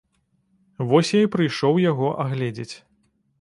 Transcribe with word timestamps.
Вось 0.91 1.11
я 1.17 1.21
і 1.25 1.29
прыйшоў 1.35 1.75
яго 1.91 2.09
агледзець. 2.25 2.71